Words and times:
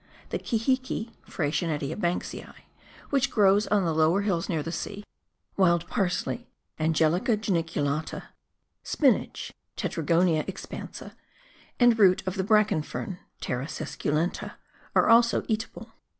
The 0.29 0.39
kihi 0.39 0.81
ki 0.81 1.11
{Freycinetia 1.29 1.95
Banksii) 1.95 2.55
which 3.11 3.29
grows 3.29 3.67
on 3.67 3.83
tl^e 3.83 3.95
lower 3.95 4.21
hills 4.21 4.49
near 4.49 4.63
the 4.63 4.71
sea, 4.71 5.03
wild 5.57 5.85
parsley 5.85 6.47
{Angelica 6.79 7.37
ncniculata), 7.37 8.23
spinach 8.81 9.53
{Tetragonia 9.77 10.43
expansa), 10.47 11.13
and 11.79 11.99
root 11.99 12.23
of 12.25 12.33
the 12.35 12.43
bracken 12.43 12.81
fern 12.81 13.19
(Fteris 13.39 13.79
esculenta) 13.79 14.53
are 14.95 15.07
also 15.07 15.43
eatable. 15.47 15.91